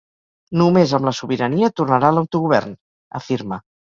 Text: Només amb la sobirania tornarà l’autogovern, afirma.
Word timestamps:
Només 0.61 0.93
amb 0.97 1.09
la 1.09 1.13
sobirania 1.19 1.69
tornarà 1.81 2.11
l’autogovern, 2.15 2.75
afirma. 3.23 3.63